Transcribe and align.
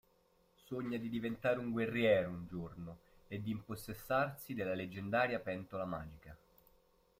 Sogna 0.65 0.97
di 0.97 1.09
diventare 1.09 1.59
un 1.59 1.69
guerriero, 1.69 2.31
un 2.31 2.47
giorno, 2.47 2.97
e 3.27 3.39
di 3.39 3.51
impossessarsi 3.51 4.55
della 4.55 4.73
leggendaria 4.73 5.37
pentola 5.37 5.85
magica. 5.85 6.35